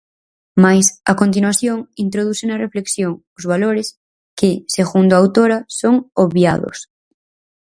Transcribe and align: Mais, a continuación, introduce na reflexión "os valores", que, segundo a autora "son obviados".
Mais, 0.63 0.85
a 1.11 1.13
continuación, 1.21 1.77
introduce 2.05 2.43
na 2.47 2.61
reflexión 2.65 3.11
"os 3.37 3.43
valores", 3.51 3.87
que, 4.39 4.51
segundo 4.75 5.11
a 5.13 5.21
autora 5.23 5.57
"son 5.79 5.95
obviados". 6.23 6.77